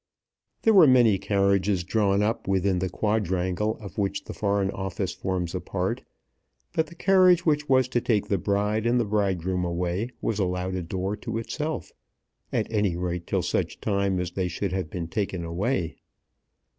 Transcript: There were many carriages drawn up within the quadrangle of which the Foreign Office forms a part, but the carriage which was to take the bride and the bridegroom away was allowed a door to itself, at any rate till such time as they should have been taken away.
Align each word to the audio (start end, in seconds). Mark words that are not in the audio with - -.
There 0.63 0.73
were 0.73 0.87
many 0.87 1.19
carriages 1.19 1.83
drawn 1.83 2.23
up 2.23 2.47
within 2.47 2.79
the 2.79 2.89
quadrangle 2.89 3.77
of 3.79 3.99
which 3.99 4.23
the 4.23 4.33
Foreign 4.33 4.71
Office 4.71 5.13
forms 5.13 5.53
a 5.53 5.59
part, 5.61 6.01
but 6.73 6.87
the 6.87 6.95
carriage 6.95 7.45
which 7.45 7.69
was 7.69 7.87
to 7.89 8.01
take 8.01 8.27
the 8.27 8.39
bride 8.39 8.87
and 8.87 8.99
the 8.99 9.05
bridegroom 9.05 9.63
away 9.63 10.09
was 10.19 10.39
allowed 10.39 10.73
a 10.73 10.81
door 10.81 11.15
to 11.17 11.37
itself, 11.37 11.91
at 12.51 12.65
any 12.71 12.95
rate 12.97 13.27
till 13.27 13.43
such 13.43 13.79
time 13.79 14.19
as 14.19 14.31
they 14.31 14.47
should 14.47 14.71
have 14.71 14.89
been 14.89 15.07
taken 15.07 15.43
away. 15.45 15.97